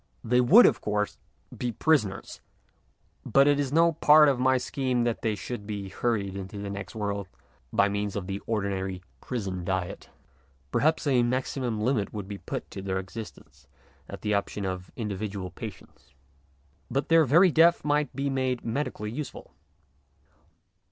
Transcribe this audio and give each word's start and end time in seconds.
They 0.23 0.41
would, 0.41 0.65
of 0.65 0.81
course, 0.81 1.19
be 1.55 1.71
prisoners, 1.71 2.41
but 3.23 3.47
it 3.47 3.59
is 3.59 3.71
no 3.71 3.91
part 3.91 4.29
of 4.29 4.39
my 4.39 4.57
scheme 4.57 5.03
that 5.03 5.21
they 5.21 5.35
should 5.35 5.67
be 5.67 5.89
hurried 5.89 6.35
into 6.35 6.57
the 6.57 6.71
next 6.71 6.95
world 6.95 7.27
by 7.71 7.87
means 7.87 8.15
of 8.15 8.25
the 8.25 8.39
ordinary 8.47 9.03
prison 9.19 9.63
diet. 9.63 10.09
Perhaps 10.71 11.05
a 11.05 11.21
maximum 11.21 11.79
limit 11.81 12.11
would 12.13 12.27
be 12.27 12.39
put 12.39 12.71
to 12.71 12.81
their 12.81 12.97
existence 12.97 13.67
at 14.09 14.21
the 14.21 14.33
option 14.33 14.65
of 14.65 14.89
individual 14.95 15.51
patients. 15.51 16.15
But 16.89 17.09
their 17.09 17.23
very 17.23 17.51
death 17.51 17.85
might 17.85 18.15
be 18.15 18.27
made 18.27 18.65
medically 18.65 19.11
useful. 19.11 19.51